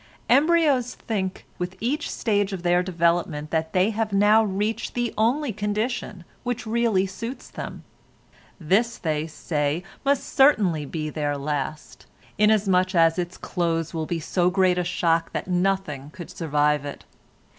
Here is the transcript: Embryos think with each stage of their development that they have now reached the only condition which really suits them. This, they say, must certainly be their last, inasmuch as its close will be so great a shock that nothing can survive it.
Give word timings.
Embryos 0.29 0.95
think 0.95 1.45
with 1.59 1.75
each 1.79 2.09
stage 2.09 2.53
of 2.53 2.63
their 2.63 2.81
development 2.81 3.51
that 3.51 3.71
they 3.71 3.91
have 3.91 4.11
now 4.11 4.43
reached 4.43 4.95
the 4.95 5.13
only 5.15 5.53
condition 5.53 6.23
which 6.41 6.65
really 6.65 7.05
suits 7.05 7.51
them. 7.51 7.83
This, 8.59 8.97
they 8.97 9.27
say, 9.27 9.83
must 10.03 10.23
certainly 10.27 10.87
be 10.87 11.11
their 11.11 11.37
last, 11.37 12.07
inasmuch 12.39 12.95
as 12.95 13.19
its 13.19 13.37
close 13.37 13.93
will 13.93 14.07
be 14.07 14.19
so 14.19 14.49
great 14.49 14.79
a 14.79 14.83
shock 14.83 15.33
that 15.33 15.45
nothing 15.47 16.09
can 16.09 16.29
survive 16.29 16.83
it. 16.83 17.05